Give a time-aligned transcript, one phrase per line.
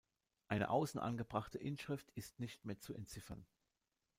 [0.47, 3.45] Eine außen angebrachte Inschrift ist nicht mehr zu entziffern.